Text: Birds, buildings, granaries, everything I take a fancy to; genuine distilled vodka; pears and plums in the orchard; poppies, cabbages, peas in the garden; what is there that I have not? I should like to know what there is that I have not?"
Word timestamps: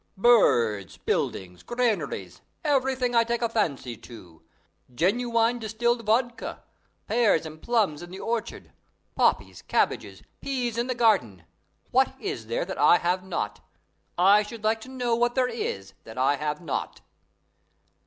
Birds, 0.17 0.97
buildings, 0.97 1.61
granaries, 1.61 2.41
everything 2.63 3.13
I 3.13 3.23
take 3.23 3.43
a 3.43 3.47
fancy 3.49 3.95
to; 3.97 4.41
genuine 4.95 5.59
distilled 5.59 6.07
vodka; 6.07 6.63
pears 7.05 7.45
and 7.45 7.61
plums 7.61 8.01
in 8.01 8.09
the 8.09 8.19
orchard; 8.19 8.71
poppies, 9.13 9.61
cabbages, 9.61 10.23
peas 10.41 10.75
in 10.79 10.87
the 10.87 10.95
garden; 10.95 11.43
what 11.91 12.15
is 12.19 12.47
there 12.47 12.65
that 12.65 12.79
I 12.79 12.97
have 12.97 13.23
not? 13.23 13.59
I 14.17 14.41
should 14.41 14.63
like 14.63 14.81
to 14.81 14.89
know 14.89 15.15
what 15.15 15.35
there 15.35 15.47
is 15.47 15.93
that 16.03 16.17
I 16.17 16.35
have 16.37 16.61
not?" 16.61 17.01